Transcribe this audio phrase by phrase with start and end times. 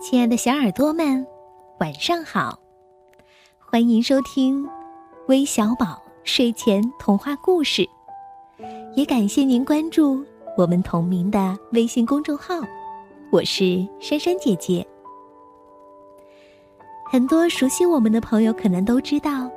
[0.00, 1.26] 亲爱的小耳朵们，
[1.78, 2.58] 晚上好！
[3.58, 4.66] 欢迎收听
[5.28, 7.86] 微小宝睡前童话故事，
[8.96, 10.24] 也感谢您关注
[10.56, 12.54] 我们同名的微信公众号。
[13.30, 14.84] 我是珊珊姐姐。
[17.12, 19.50] 很多熟悉我们的朋友可能都知道，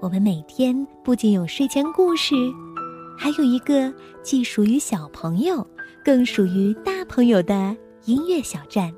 [0.00, 2.34] 我们每天不仅有睡前故事，
[3.18, 5.64] 还有一个既属于小朋友，
[6.02, 8.90] 更属于大朋友的音乐小站。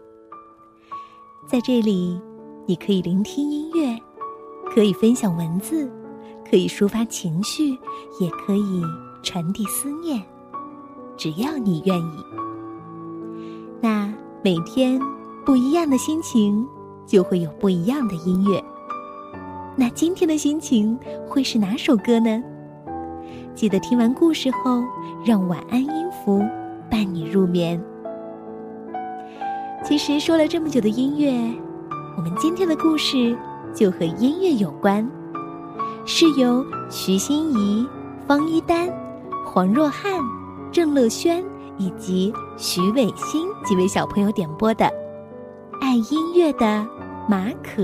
[1.47, 2.19] 在这里，
[2.67, 3.97] 你可以聆听音乐，
[4.75, 5.91] 可以分享文字，
[6.49, 7.73] 可以抒发情绪，
[8.19, 8.83] 也可以
[9.23, 10.23] 传递思念，
[11.19, 12.25] 只要你愿意。
[13.81, 14.13] 那
[14.43, 14.99] 每天
[15.45, 16.67] 不一样的心情，
[17.07, 18.65] 就会有不一样的音乐。
[19.77, 20.99] 那今天的心情
[21.29, 22.43] 会是哪首歌呢？
[23.55, 24.83] 记得听完故事后，
[25.25, 26.43] 让晚安音符
[26.91, 27.81] 伴你入眠。
[29.87, 31.31] 其实说了这么久的音乐，
[32.17, 33.37] 我们今天的故事
[33.75, 35.07] 就和音乐有关，
[36.07, 37.87] 是由徐欣怡、
[38.27, 38.89] 方一丹、
[39.45, 40.19] 黄若翰、
[40.73, 41.45] 郑乐轩
[41.77, 44.87] 以及徐伟新几位小朋友点播的
[45.83, 46.87] 《爱音乐的
[47.29, 47.83] 马可》。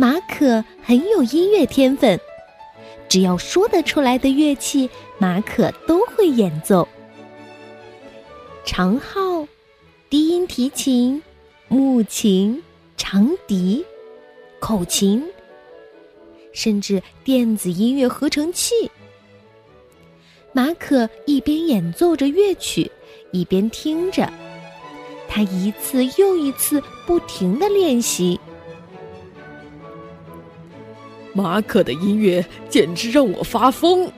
[0.00, 2.18] 马可很有音乐天分，
[3.06, 6.88] 只要说得出来的乐器，马可都会演奏。
[8.64, 9.46] 长号、
[10.08, 11.22] 低音提琴、
[11.68, 12.62] 木琴、
[12.96, 13.84] 长笛、
[14.58, 15.22] 口琴，
[16.54, 18.90] 甚至电子音乐合成器。
[20.54, 22.90] 马可一边演奏着乐曲，
[23.32, 24.32] 一边听着，
[25.28, 28.40] 他一次又一次不停的练习。
[31.32, 34.10] 马可的音乐简直让我发疯。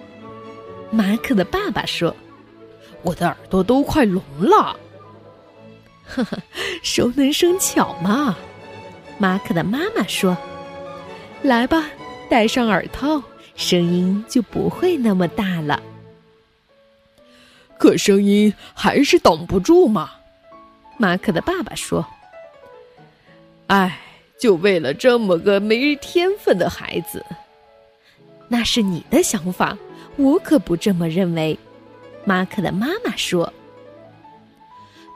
[0.91, 2.15] 马可的爸爸说
[3.03, 4.77] ：“我的耳朵都快聋了。”
[6.07, 6.39] 呵呵，
[6.83, 8.37] 熟能生巧嘛。
[9.19, 10.37] 马可的妈妈说
[11.43, 11.87] ：“来吧，
[12.29, 13.23] 戴上耳套，
[13.55, 15.83] 声音就不会那么大了。”
[17.79, 20.11] 可声音还是挡不住嘛。
[20.99, 22.07] 马可的爸爸说
[23.69, 23.99] ：“哎。”
[24.43, 27.25] 就为了这么个没天分的孩子，
[28.49, 29.79] 那是你的想法，
[30.17, 31.57] 我可不这么认为。
[32.25, 33.53] 马可的妈妈说。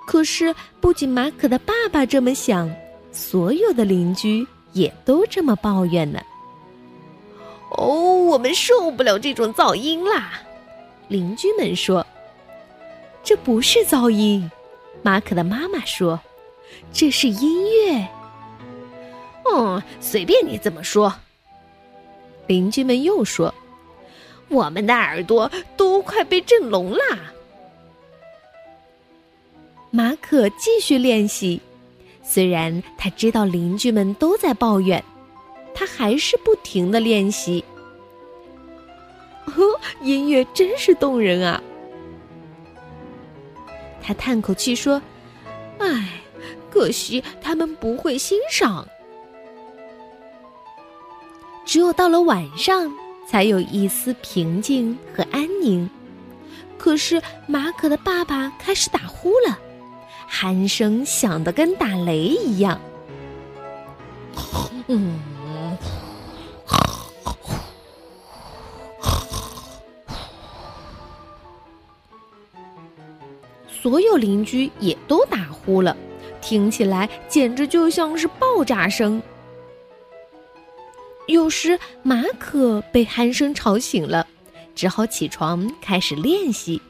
[0.06, 2.72] 可是，不仅马可的爸爸这么想，
[3.10, 6.20] 所有的邻居也都这么抱怨呢。
[7.70, 10.34] 哦，我们受不了这种噪音啦！
[11.08, 12.06] 邻居们说。
[13.24, 14.48] 这不是噪音，
[15.02, 16.20] 马可的妈妈说，
[16.92, 18.06] 这是音乐。
[19.56, 21.14] 嗯，随便你怎么说。
[22.46, 23.52] 邻居们又说
[24.48, 27.32] ：“我们的耳朵都快被震聋啦。”
[29.90, 31.60] 马可继续练习，
[32.22, 35.02] 虽然他知道邻居们都在抱怨，
[35.74, 37.64] 他还是不停的练习。
[39.46, 41.62] 呵，音乐真是动人啊！
[44.02, 45.00] 他叹口气说
[45.78, 46.20] ：“唉，
[46.70, 48.86] 可惜他们不会欣赏。”
[51.66, 52.90] 只有到了晚上，
[53.28, 55.90] 才有一丝平静和安宁。
[56.78, 59.58] 可是马可的爸爸开始打呼了，
[60.30, 62.80] 鼾声响得跟打雷一样。
[73.68, 75.96] 所有邻居也都打呼了，
[76.40, 79.20] 听起来简直就像是爆炸声。
[81.26, 84.26] 有时马可被鼾声吵醒了，
[84.74, 86.80] 只好起床开始练习。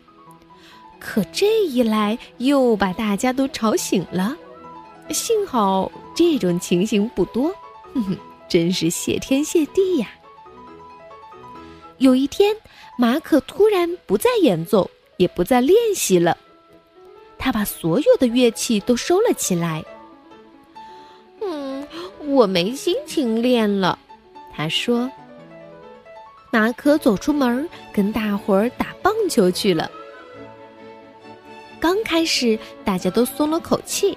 [0.99, 4.37] 可这一来又把大家都吵醒了。
[5.11, 7.55] 幸好这种情形不多，
[7.95, 8.17] 哼哼，
[8.49, 10.09] 真是谢天谢地呀！
[11.99, 12.55] 有一天，
[12.99, 16.37] 马可突然不再演奏，也不再练习了，
[17.39, 19.85] 他把所有的乐器都收了起来。
[21.41, 21.87] 嗯，
[22.27, 23.99] 我没心情练了。
[24.57, 25.11] 他说
[26.51, 29.91] ：“马可走出门，跟大伙儿打棒球去了。
[31.79, 34.17] 刚开始，大家都松了口气。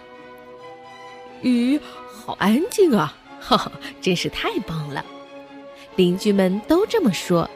[1.44, 1.78] 咦，
[2.08, 3.18] 好安静啊！
[3.42, 3.70] 哈哈，
[4.00, 5.04] 真是太棒了！
[5.98, 7.50] 邻居们都这么说。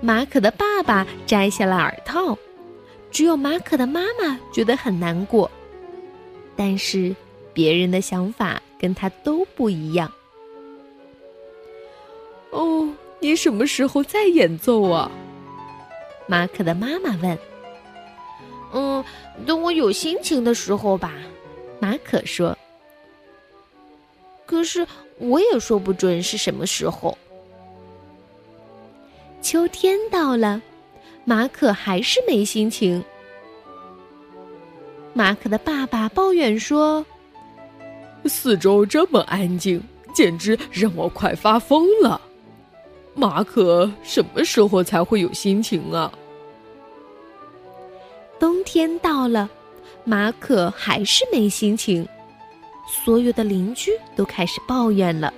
[0.00, 2.36] 马可的爸爸摘下了耳套，
[3.12, 5.48] 只有马可的妈妈觉得很难过。
[6.56, 7.14] 但是，
[7.52, 10.10] 别人的想法跟他都不一样。”
[13.24, 15.10] 你什么时候再演奏啊？
[16.26, 17.38] 马可的妈妈问。
[18.74, 19.02] 嗯，
[19.46, 21.10] 等我有心情的时候吧。
[21.80, 22.54] 马可说。
[24.44, 24.86] 可是
[25.16, 27.16] 我也说不准是什么时候。
[29.40, 30.60] 秋天到了，
[31.24, 33.02] 马可还是没心情。
[35.14, 37.02] 马可的爸爸抱怨说
[38.28, 39.82] ：“四周这么安静，
[40.14, 42.20] 简直让我快发疯了。
[43.14, 46.12] 马可什么时候才会有心情啊？”
[48.38, 49.48] 冬天到了，
[50.04, 52.06] 马可还是没心情。
[52.86, 55.32] 所有的邻居都开始抱怨了。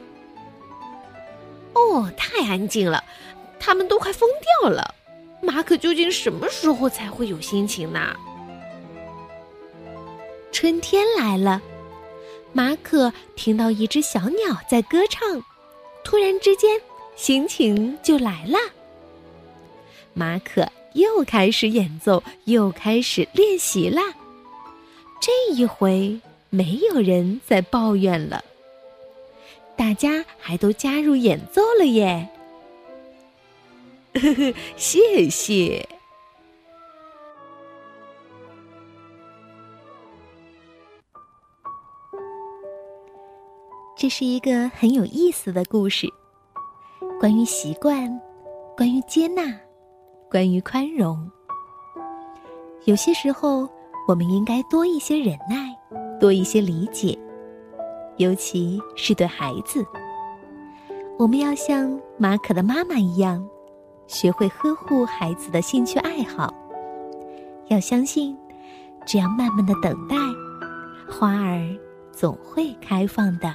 [1.75, 3.05] 哦，太安静了，
[3.61, 4.29] 他们都快疯
[4.61, 4.95] 掉了。
[5.41, 8.17] 马可究竟什么时候才会有心情呢？
[10.51, 11.63] 春天来了，
[12.53, 15.41] 马可听到一只小鸟在歌唱，
[16.03, 16.81] 突然之间
[17.17, 18.57] 心情就来了。
[20.15, 24.03] 马可又开始演奏，又开始练习啦。
[25.21, 26.21] 这一回。
[26.49, 28.43] 没有人再抱怨了，
[29.77, 32.29] 大家还都加入演奏了耶！
[34.15, 35.87] 呵呵，谢谢。
[43.99, 46.11] 这是一个很有意思的故事，
[47.19, 48.21] 关于习惯，
[48.77, 49.43] 关于接纳，
[50.31, 51.31] 关于宽容。
[52.85, 53.67] 有些时候，
[54.07, 55.75] 我们应该多一些忍耐。
[56.19, 57.17] 多一些理解，
[58.17, 59.85] 尤其是对孩子，
[61.19, 63.47] 我们要像马可的妈妈一样，
[64.07, 66.55] 学会呵护孩子的兴趣爱好。
[67.69, 68.35] 要相信，
[69.07, 70.17] 这样慢慢的等待，
[71.07, 71.69] 花儿
[72.13, 73.55] 总会开放的。